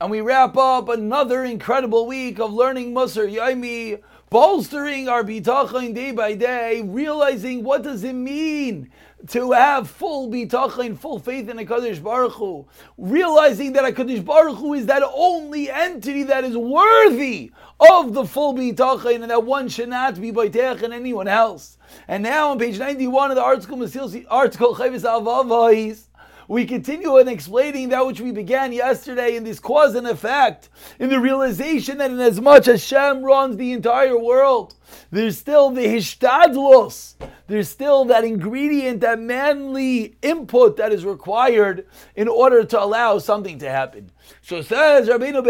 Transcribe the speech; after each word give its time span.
and 0.00 0.10
we 0.10 0.20
wrap 0.20 0.56
up 0.56 0.88
another 0.88 1.44
incredible 1.44 2.06
week 2.06 2.38
of 2.38 2.52
learning 2.52 2.92
Musar 2.94 3.32
Yaimi, 3.32 4.02
bolstering 4.28 5.08
our 5.08 5.22
bitachon 5.22 5.94
day 5.94 6.10
by 6.10 6.34
day, 6.34 6.82
realizing 6.84 7.62
what 7.62 7.82
does 7.82 8.02
it 8.02 8.12
mean 8.12 8.90
to 9.28 9.52
have 9.52 9.88
full 9.88 10.28
bitachon, 10.28 10.98
full 10.98 11.18
faith 11.18 11.48
in 11.48 11.56
Hakadosh 11.56 12.02
Baruch 12.02 12.32
Hu, 12.32 12.66
realizing 12.98 13.72
that 13.74 13.84
Hakadosh 13.84 14.24
Baruch 14.24 14.58
Hu 14.58 14.74
is 14.74 14.86
that 14.86 15.02
only 15.14 15.70
entity 15.70 16.24
that 16.24 16.44
is 16.44 16.56
worthy 16.56 17.52
of 17.78 18.12
the 18.12 18.24
full 18.24 18.54
bitachon, 18.54 19.22
and 19.22 19.30
that 19.30 19.44
one 19.44 19.68
should 19.68 19.88
not 19.88 20.20
be 20.20 20.32
boteach 20.32 20.82
and 20.82 20.92
anyone 20.92 21.28
else. 21.28 21.78
And 22.08 22.22
now 22.22 22.50
on 22.50 22.58
page 22.58 22.78
ninety-one 22.78 23.30
of 23.30 23.36
the 23.36 23.42
article, 23.42 23.80
article 24.28 24.74
Chovos 24.74 25.02
Halevavos 25.02 26.08
we 26.48 26.66
continue 26.66 27.18
in 27.18 27.28
explaining 27.28 27.88
that 27.90 28.06
which 28.06 28.20
we 28.20 28.32
began 28.32 28.72
yesterday 28.72 29.36
in 29.36 29.44
this 29.44 29.58
cause 29.58 29.94
and 29.94 30.06
effect, 30.06 30.68
in 30.98 31.08
the 31.08 31.20
realization 31.20 31.98
that 31.98 32.10
in 32.10 32.20
as 32.20 32.40
much 32.40 32.68
as 32.68 32.88
Hashem 32.88 33.24
runs 33.24 33.56
the 33.56 33.72
entire 33.72 34.18
world, 34.18 34.74
there's 35.10 35.38
still 35.38 35.70
the 35.70 35.86
hishtadlos, 35.86 37.14
there's 37.46 37.68
still 37.68 38.04
that 38.06 38.24
ingredient, 38.24 39.00
that 39.00 39.18
manly 39.18 40.16
input 40.22 40.76
that 40.76 40.92
is 40.92 41.04
required 41.04 41.86
in 42.14 42.28
order 42.28 42.64
to 42.64 42.82
allow 42.82 43.18
something 43.18 43.58
to 43.58 43.70
happen. 43.70 44.10
So 44.42 44.62
says 44.62 45.08
Rabbeinu 45.08 45.44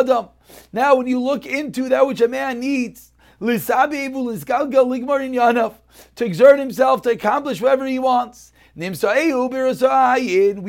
Adam. 0.00 0.28
Now, 0.72 0.94
when 0.96 1.06
you 1.06 1.20
look 1.20 1.46
into 1.46 1.88
that 1.88 2.06
which 2.06 2.20
a 2.20 2.28
man 2.28 2.60
needs, 2.60 3.12
to 3.40 3.50
exert 6.20 6.58
himself 6.58 7.02
to 7.02 7.10
accomplish 7.10 7.60
whatever 7.60 7.86
he 7.86 7.98
wants 7.98 8.52
we 8.76 8.92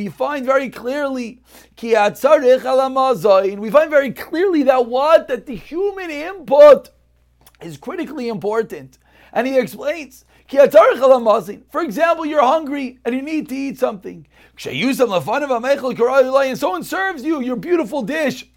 find 0.10 0.46
very 0.46 0.70
clearly 0.70 1.42
we 1.82 3.72
find 3.72 3.90
very 3.90 4.12
clearly 4.12 4.64
that 4.64 4.86
what 4.86 5.28
that 5.28 5.46
the 5.46 5.56
human 5.56 6.12
input 6.12 6.90
is 7.62 7.78
critically 7.78 8.28
important. 8.28 8.98
And 9.34 9.48
he 9.48 9.58
explains, 9.58 10.26
for 10.48 11.82
example, 11.82 12.26
you're 12.26 12.44
hungry 12.44 13.00
and 13.04 13.16
you 13.16 13.22
need 13.22 13.50
to 13.50 13.56
eat 13.56 13.80
something. 13.80 14.28
And 14.64 16.58
someone 16.58 16.84
serves 16.84 17.24
you 17.24 17.42
your 17.42 17.56
beautiful 17.56 18.04
dish 18.04 18.48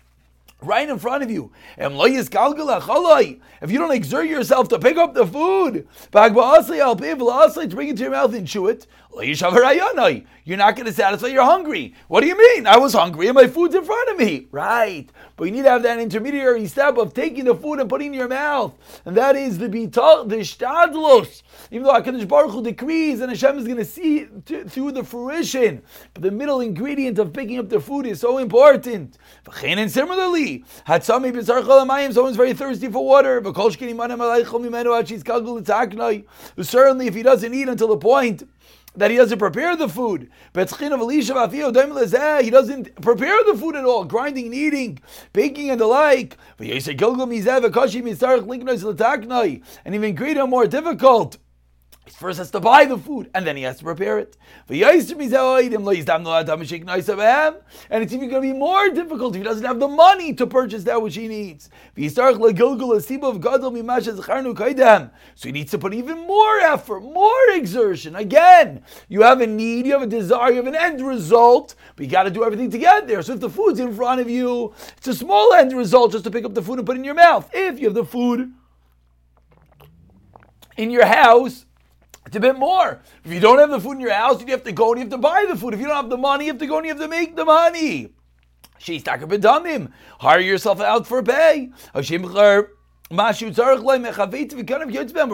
right 0.61 0.89
in 0.89 0.99
front 0.99 1.23
of 1.23 1.31
you. 1.31 1.53
If 1.79 3.71
you 3.71 3.79
don't 3.79 3.93
exert 3.93 4.27
yourself 4.27 4.69
to 4.69 4.79
pick 4.79 4.97
up 4.97 5.15
the 5.15 5.27
food, 5.27 5.89
to 6.13 7.75
bring 7.75 7.89
it 7.89 7.97
to 7.97 8.03
your 8.03 8.11
mouth 8.11 8.35
and 8.35 8.47
chew 8.47 8.69
it, 8.69 8.87
you're 9.27 10.57
not 10.57 10.77
going 10.77 10.87
to 10.87 10.93
satisfy 10.93 11.29
your 11.29 11.45
hungry. 11.45 11.95
What 12.09 12.23
do 12.23 12.27
you 12.27 12.37
mean? 12.37 12.67
I 12.67 12.79
was 12.79 12.95
hungry 12.95 13.27
and 13.27 13.35
my 13.35 13.47
food's 13.47 13.75
in 13.75 13.85
front 13.85 14.11
of 14.11 14.19
me. 14.19 14.47
Right. 14.51 15.09
But 15.37 15.45
you 15.45 15.51
need 15.51 15.65
to 15.65 15.71
have 15.71 15.83
that 15.83 15.99
intermediary 15.99 16.67
step 16.67 16.97
of 16.97 17.15
taking 17.15 17.45
the 17.45 17.55
food 17.55 17.81
and 17.81 17.89
putting 17.89 18.09
it 18.09 18.11
in 18.11 18.19
your 18.19 18.29
mouth. 18.29 18.75
And 19.05 19.17
that 19.17 19.37
is 19.37 19.59
the 19.59 19.69
bitach, 19.69 20.29
the 20.29 20.37
shtadlos. 20.37 21.43
Even 21.71 21.85
though 21.85 21.93
HaKadosh 21.93 22.27
Baruch 22.27 22.53
Hu 22.53 22.63
decrees 22.63 23.21
and 23.21 23.31
Hashem 23.31 23.59
is 23.59 23.65
going 23.65 23.77
to 23.77 23.85
see 23.85 24.27
through 24.47 24.93
the 24.93 25.05
fruition. 25.05 25.83
But 26.15 26.23
the 26.23 26.31
middle 26.31 26.61
ingredient 26.61 27.19
of 27.19 27.33
picking 27.33 27.59
up 27.59 27.69
the 27.69 27.81
food 27.81 28.07
is 28.07 28.21
so 28.21 28.39
important. 28.39 29.19
And 29.63 29.91
similarly, 29.91 30.65
someone's 31.01 32.37
very 32.37 32.55
thirsty 32.55 32.89
for 32.89 33.05
water. 33.05 33.41
Certainly, 36.61 37.07
if 37.07 37.15
he 37.15 37.23
doesn't 37.23 37.55
eat 37.55 37.69
until 37.69 37.89
the 37.89 37.97
point 37.97 38.43
that 38.99 39.11
he 39.11 39.17
doesn't 39.17 39.39
prepare 39.39 39.77
the 39.77 39.89
food. 39.89 40.29
He 40.55 40.61
doesn't 42.51 43.01
prepare 43.01 43.45
the 43.45 43.57
food 43.57 43.77
at 43.77 43.85
all, 43.85 44.05
grinding 44.05 44.47
and 44.47 44.55
eating, 44.55 44.99
baking 45.33 45.71
and 45.71 45.81
the 45.81 45.87
like. 45.87 46.37
And 49.85 49.95
even 49.95 50.15
greater, 50.15 50.47
more 50.47 50.67
difficult. 50.67 51.39
First 52.17 52.39
has 52.39 52.51
to 52.53 52.61
buy 52.61 52.85
the 52.85 52.99
food 52.99 53.31
and 53.35 53.47
then 53.47 53.57
he 53.57 53.63
has 53.65 53.79
to 53.79 53.85
prepare 53.85 54.19
it. 54.19 54.37
And 54.69 54.77
it's 58.03 58.13
even 58.13 58.29
going 58.29 58.43
to 58.43 58.53
be 58.53 58.53
more 58.53 58.91
difficult 58.91 59.35
if 59.35 59.39
he 59.39 59.45
doesn't 59.45 59.65
have 59.65 59.79
the 59.81 59.89
money 59.89 60.35
to 60.35 60.47
purchase 60.47 60.85
that 60.85 61.01
which 61.01 61.15
he 61.15 61.29
needs. 61.29 61.71
So 61.97 62.03
he 65.45 65.53
needs 65.53 65.71
to 65.71 65.79
put 65.79 65.95
even 65.95 66.27
more 66.27 66.59
effort, 66.61 67.01
more 67.01 67.51
exertion. 67.51 68.17
Again, 68.17 68.83
you 69.09 69.23
have 69.23 69.41
a 69.41 69.47
need, 69.47 69.87
you 69.87 69.93
have 69.93 70.03
a 70.03 70.07
desire, 70.07 70.51
you 70.51 70.57
have 70.57 70.67
an 70.67 70.75
end 70.75 71.07
result, 71.07 71.75
but 71.97 72.07
you 72.07 72.11
got 72.11 72.25
to 72.25 72.31
do 72.31 72.45
everything 72.45 72.71
to 72.71 72.79
get 72.79 73.07
there. 73.07 73.23
So 73.23 73.35
if 73.35 73.41
the 73.41 73.51
food's 73.51 73.81
in 73.81 73.95
front 73.95 74.21
of 74.21 74.29
you, 74.29 74.75
it's 74.97 75.09
a 75.09 75.15
small 75.15 75.53
end 75.55 75.73
result 75.73 76.13
just 76.13 76.25
to 76.25 76.31
pick 76.31 76.45
up 76.45 76.55
the 76.55 76.63
food 76.63 76.79
and 76.79 76.87
put 76.87 76.97
it 76.97 77.01
in 77.01 77.05
your 77.05 77.15
mouth. 77.15 77.49
If 77.53 77.79
you 77.79 77.87
have 77.87 77.95
the 77.95 78.05
food 78.05 78.53
in 80.77 80.91
your 80.91 81.07
house, 81.07 81.67
it's 82.29 82.37
a 82.37 82.41
bit 82.41 82.59
more. 82.59 83.01
If 83.25 83.33
you 83.33 83.41
don't 83.41 83.59
have 83.59 83.71
the 83.71 83.81
food 83.81 83.93
in 83.93 84.01
your 84.01 84.13
house, 84.13 84.43
you 84.43 84.49
have 84.49 84.63
to 84.65 84.73
go 84.73 84.93
and 84.93 84.99
you 84.99 85.05
have 85.05 85.13
to 85.13 85.17
buy 85.17 85.47
the 85.49 85.57
food. 85.57 85.73
If 85.73 85.81
you 85.81 85.87
don't 85.87 85.97
have 85.97 86.11
the 86.11 86.19
money, 86.19 86.45
you 86.45 86.53
have 86.53 86.61
to 86.61 86.67
go 86.67 86.77
and 86.77 86.85
you 86.85 86.93
have 86.93 87.01
to 87.01 87.09
make 87.09 87.35
the 87.37 87.47
money. 87.47 88.13
She's 88.77 89.03
takabidamim. 89.03 89.91
Hire 90.21 90.39
yourself 90.39 90.83
out 90.83 91.07
for 91.07 91.23
pay. 91.23 91.71
We're 91.95 92.03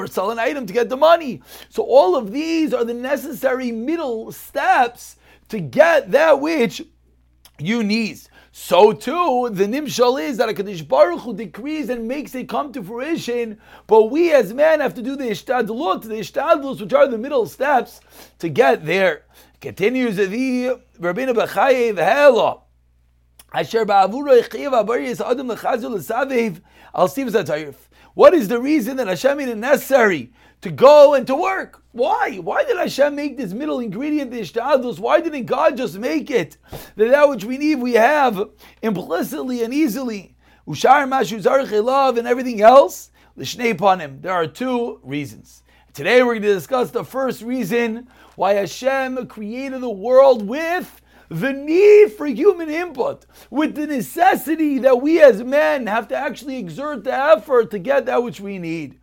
selling 0.06 0.38
item 0.38 0.66
to 0.66 0.72
get 0.72 0.88
the 0.88 0.97
money. 0.97 1.43
So 1.69 1.82
all 1.82 2.15
of 2.15 2.31
these 2.31 2.72
are 2.72 2.84
the 2.84 2.94
necessary 2.94 3.72
middle 3.72 4.31
steps 4.31 5.16
to 5.49 5.59
get 5.59 6.12
that 6.12 6.41
which 6.41 6.81
you 7.59 7.82
need. 7.82 8.21
So 8.57 8.93
too, 8.93 9.51
the 9.51 9.65
nimshal 9.65 10.23
is 10.23 10.37
that 10.37 10.49
HaKadosh 10.49 10.87
Baruch 10.87 11.23
Hu 11.23 11.35
decrees 11.35 11.91
and 11.91 12.07
makes 12.07 12.37
it 12.37 12.49
come 12.49 12.73
to 12.73 12.85
fruition, 12.85 13.61
but 13.89 14.13
we 14.13 14.33
as 14.33 14.55
men 14.55 14.79
have 14.79 14.95
to 14.95 15.03
do 15.03 15.17
the 15.17 15.25
ishtadlut, 15.25 16.03
the 16.03 16.15
ishtadlus, 16.15 16.81
which 16.81 16.93
are 16.93 17.09
the 17.09 17.19
middle 17.19 17.47
steps 17.47 18.01
to 18.39 18.49
get 18.49 18.87
there. 18.87 19.25
Continues 19.61 20.15
the 20.15 20.27
Rabbeinu 21.01 21.35
Bechayev 21.35 21.99
Hela. 21.99 22.61
What 28.15 28.35
is 28.35 28.49
the 28.49 28.61
reason 28.61 28.97
that 28.97 29.07
Hashem 29.07 29.39
made 29.39 29.49
it 29.49 29.57
necessary 29.57 30.33
to 30.65 30.71
go 30.71 31.13
and 31.13 31.27
to 31.27 31.35
work. 31.35 31.83
Why? 31.93 32.37
Why 32.37 32.65
did 32.65 32.79
Hashem 32.79 33.15
make 33.15 33.37
this 33.37 33.53
middle 33.53 33.81
ingredient, 33.81 34.31
the 34.31 34.41
ishtadlus? 34.41 34.99
Why 34.99 35.21
didn't 35.21 35.45
God 35.45 35.77
just 35.77 35.99
make 35.99 36.31
it 36.31 36.57
that 36.97 37.11
that 37.11 37.29
which 37.29 37.45
we 37.45 37.59
need 37.59 37.75
we 37.75 37.93
have 37.93 38.49
implicitly 38.81 39.63
and 39.63 39.75
easily? 39.75 40.35
Ushar 40.67 41.07
mashu 41.07 41.43
zarich 41.43 42.19
and 42.19 42.27
everything 42.27 42.63
else. 42.63 43.11
L'shnei 43.37 43.75
panim. 43.75 44.23
There 44.23 44.33
are 44.33 44.47
two 44.47 45.01
reasons. 45.03 45.63
Today 45.93 46.23
we're 46.23 46.33
going 46.33 46.43
to 46.45 46.55
discuss 46.55 46.91
the 46.91 47.05
first 47.05 47.43
reason 47.43 48.09
why 48.37 48.55
Hashem 48.55 49.27
created 49.27 49.83
the 49.83 49.91
world 49.91 50.49
with 50.49 51.03
the 51.29 51.53
need 51.53 52.12
for 52.12 52.27
human 52.27 52.69
input, 52.69 53.27
with 53.51 53.75
the 53.75 53.87
necessity 53.87 54.79
that 54.79 55.01
we 55.01 55.21
as 55.21 55.43
men 55.43 55.87
have 55.87 56.09
to 56.09 56.17
actually 56.17 56.59
exert 56.59 57.05
the 57.05 57.15
effort 57.15 57.71
to 57.71 57.79
get 57.79 58.07
that 58.07 58.23
which 58.23 58.41
we 58.41 58.59
need. 58.59 58.99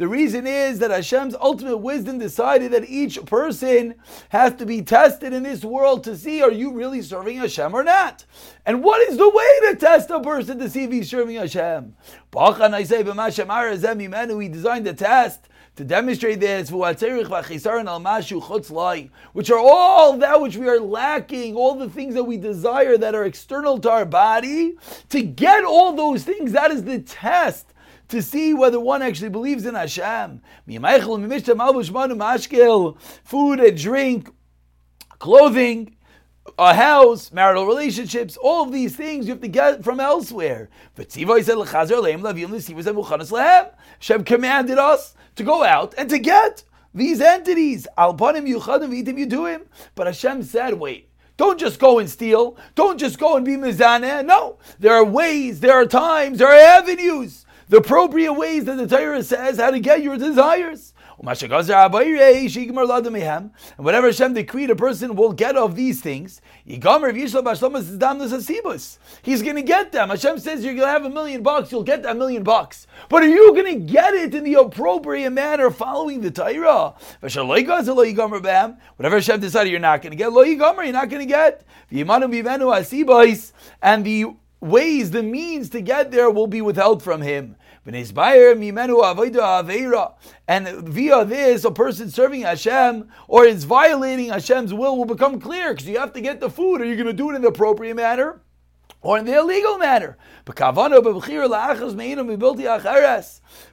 The 0.00 0.08
reason 0.08 0.46
is 0.46 0.78
that 0.78 0.90
Hashem's 0.90 1.34
ultimate 1.34 1.76
wisdom 1.76 2.18
decided 2.18 2.72
that 2.72 2.88
each 2.88 3.22
person 3.26 3.96
has 4.30 4.54
to 4.54 4.64
be 4.64 4.80
tested 4.80 5.34
in 5.34 5.42
this 5.42 5.62
world 5.62 6.04
to 6.04 6.16
see 6.16 6.40
are 6.40 6.50
you 6.50 6.72
really 6.72 7.02
serving 7.02 7.36
Hashem 7.36 7.74
or 7.74 7.84
not. 7.84 8.24
And 8.64 8.82
what 8.82 9.06
is 9.10 9.18
the 9.18 9.28
way 9.28 9.60
to 9.68 9.76
test 9.76 10.08
a 10.08 10.20
person 10.20 10.58
to 10.58 10.70
see 10.70 10.84
if 10.84 10.92
he's 10.92 11.10
serving 11.10 11.36
Hashem? 11.36 11.94
He 12.32 12.38
designed 14.48 14.86
the 14.86 14.94
test 14.96 15.48
to 15.76 15.84
demonstrate 15.84 16.40
this, 16.40 16.70
which 16.70 17.02
are 19.50 19.58
all 19.58 20.16
that 20.18 20.40
which 20.40 20.56
we 20.56 20.68
are 20.68 20.80
lacking, 20.80 21.56
all 21.56 21.74
the 21.74 21.88
things 21.88 22.14
that 22.14 22.24
we 22.24 22.36
desire 22.36 22.98
that 22.98 23.14
are 23.14 23.24
external 23.24 23.78
to 23.78 23.90
our 23.90 24.04
body, 24.04 24.76
to 25.08 25.22
get 25.22 25.64
all 25.64 25.92
those 25.92 26.24
things, 26.24 26.52
that 26.52 26.70
is 26.70 26.84
the 26.84 26.98
test 27.00 27.72
to 28.08 28.20
see 28.20 28.52
whether 28.52 28.80
one 28.80 29.02
actually 29.02 29.30
believes 29.30 29.64
in 29.64 29.74
Hashem. 29.74 30.42
Food 33.24 33.60
and 33.60 33.76
drink, 33.78 34.30
clothing, 35.18 35.96
a 36.58 36.74
house, 36.74 37.32
marital 37.32 37.66
relationships, 37.66 38.36
all 38.36 38.64
of 38.64 38.72
these 38.72 38.96
things 38.96 39.26
you 39.26 39.32
have 39.32 39.42
to 39.42 39.48
get 39.48 39.82
from 39.84 40.00
elsewhere. 40.00 40.68
Hashem 40.96 41.44
commanded 44.24 44.78
us 44.78 45.14
to 45.36 45.44
go 45.44 45.64
out 45.64 45.94
and 45.96 46.10
to 46.10 46.18
get 46.18 46.64
these 46.94 47.20
entities. 47.20 47.86
Alpanim 47.96 48.48
yuchadim 48.48 49.04
itim 49.04 49.26
yuduim. 49.26 49.62
But 49.94 50.06
Hashem 50.06 50.42
said, 50.42 50.74
wait. 50.74 51.08
Don't 51.36 51.58
just 51.58 51.78
go 51.78 51.98
and 52.00 52.10
steal. 52.10 52.58
Don't 52.74 52.98
just 52.98 53.18
go 53.18 53.36
and 53.36 53.46
be 53.46 53.52
mizaneh. 53.52 54.26
No, 54.26 54.58
there 54.78 54.92
are 54.92 55.04
ways, 55.04 55.60
there 55.60 55.72
are 55.72 55.86
times, 55.86 56.38
there 56.38 56.48
are 56.48 56.78
avenues, 56.78 57.46
the 57.70 57.78
appropriate 57.78 58.34
ways 58.34 58.66
that 58.66 58.76
the 58.76 58.86
Torah 58.86 59.22
says 59.22 59.56
how 59.58 59.70
to 59.70 59.80
get 59.80 60.02
your 60.02 60.18
desires. 60.18 60.92
And 61.22 61.34
whatever 63.76 64.06
Hashem 64.06 64.32
decreed 64.32 64.70
a 64.70 64.76
person 64.76 65.14
will 65.14 65.32
get 65.34 65.54
of 65.54 65.76
these 65.76 66.00
things, 66.00 66.40
he's 66.64 66.78
going 66.78 67.14
to 69.56 69.62
get 69.62 69.92
them. 69.92 70.08
Hashem 70.08 70.38
says 70.38 70.64
you're 70.64 70.74
going 70.74 70.86
to 70.86 70.92
have 70.92 71.04
a 71.04 71.10
million 71.10 71.42
bucks, 71.42 71.70
you'll 71.70 71.82
get 71.82 72.02
that 72.04 72.16
million 72.16 72.42
bucks. 72.42 72.86
But 73.10 73.22
are 73.22 73.28
you 73.28 73.52
going 73.52 73.66
to 73.66 73.92
get 73.92 74.14
it 74.14 74.34
in 74.34 74.44
the 74.44 74.54
appropriate 74.54 75.30
manner 75.30 75.70
following 75.70 76.22
the 76.22 76.30
Torah? 76.30 76.94
Whatever 77.20 79.16
Hashem 79.16 79.40
decided 79.40 79.70
you're 79.70 79.78
not 79.78 80.00
going 80.00 80.12
to 80.12 80.16
get, 80.16 80.32
you're 80.32 80.92
not 80.92 81.10
going 81.10 81.20
to 81.20 81.26
get. 81.26 81.64
And 83.82 84.04
the 84.06 84.24
ways, 84.60 85.10
the 85.10 85.22
means 85.22 85.70
to 85.70 85.80
get 85.80 86.10
there 86.10 86.30
will 86.30 86.46
be 86.46 86.60
withheld 86.62 87.02
from 87.02 87.22
him. 87.22 87.56
And 87.86 87.94
via 90.88 91.24
this, 91.24 91.64
a 91.64 91.70
person 91.70 92.10
serving 92.10 92.42
Hashem 92.42 93.08
or 93.26 93.44
is 93.46 93.64
violating 93.64 94.28
Hashem's 94.28 94.74
will 94.74 94.98
will 94.98 95.06
become 95.06 95.40
clear 95.40 95.72
because 95.72 95.88
you 95.88 95.98
have 95.98 96.12
to 96.12 96.20
get 96.20 96.40
the 96.40 96.50
food. 96.50 96.82
Are 96.82 96.84
you 96.84 96.94
going 96.94 97.06
to 97.06 97.12
do 97.12 97.30
it 97.30 97.36
in 97.36 97.42
the 97.42 97.48
appropriate 97.48 97.94
manner? 97.94 98.42
Or 99.02 99.16
in 99.16 99.24
the 99.24 99.38
illegal 99.38 99.78
manner. 99.78 100.18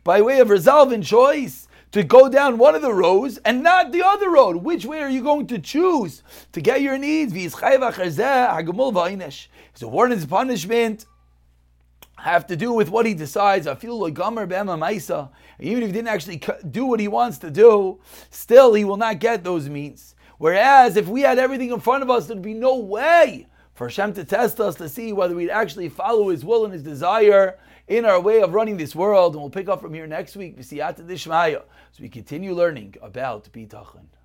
By 0.03 0.21
way 0.21 0.39
of 0.39 0.49
resolve 0.49 0.91
and 0.93 1.03
choice 1.03 1.67
to 1.91 2.03
go 2.03 2.29
down 2.29 2.57
one 2.57 2.75
of 2.75 2.81
the 2.81 2.93
roads 2.93 3.37
and 3.39 3.61
not 3.61 3.91
the 3.91 4.05
other 4.05 4.29
road. 4.29 4.57
Which 4.57 4.85
way 4.85 5.01
are 5.01 5.09
you 5.09 5.21
going 5.21 5.47
to 5.47 5.59
choose 5.59 6.23
to 6.53 6.61
get 6.61 6.81
your 6.81 6.97
needs? 6.97 7.33
It's 7.35 7.61
a 9.81 9.87
warning 9.87 10.17
is 10.17 10.25
punishment 10.25 11.05
have 12.17 12.47
to 12.47 12.55
do 12.55 12.73
with 12.73 12.89
what 12.89 13.05
he 13.05 13.13
decides. 13.13 13.67
Even 13.67 13.83
if 13.83 14.17
he 15.59 15.91
didn't 15.91 16.07
actually 16.07 16.41
do 16.69 16.85
what 16.85 16.99
he 16.99 17.07
wants 17.07 17.37
to 17.39 17.51
do, 17.51 17.99
still 18.29 18.73
he 18.73 18.83
will 18.83 18.97
not 18.97 19.19
get 19.19 19.43
those 19.43 19.69
means. 19.69 20.15
Whereas 20.37 20.97
if 20.97 21.07
we 21.07 21.21
had 21.21 21.39
everything 21.39 21.71
in 21.71 21.79
front 21.79 22.03
of 22.03 22.09
us, 22.09 22.27
there'd 22.27 22.41
be 22.41 22.53
no 22.53 22.77
way 22.77 23.47
for 23.73 23.87
Hashem 23.87 24.13
to 24.13 24.23
test 24.23 24.59
us 24.59 24.75
to 24.75 24.89
see 24.89 25.13
whether 25.13 25.35
we'd 25.35 25.51
actually 25.51 25.89
follow 25.89 26.29
His 26.29 26.43
will 26.43 26.65
and 26.65 26.73
His 26.73 26.83
desire 26.83 27.59
in 27.87 28.05
our 28.05 28.19
way 28.19 28.41
of 28.41 28.53
running 28.53 28.77
this 28.77 28.95
world. 28.95 29.33
And 29.33 29.41
we'll 29.41 29.51
pick 29.51 29.69
up 29.69 29.81
from 29.81 29.93
here 29.93 30.07
next 30.07 30.35
week. 30.35 30.55
So 30.61 30.75
we 31.99 32.09
continue 32.09 32.53
learning 32.53 32.95
about 33.01 33.51
Bitachon. 33.51 34.07